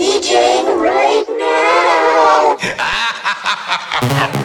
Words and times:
DJing 0.00 0.80
right 0.80 1.26
now. 4.08 4.36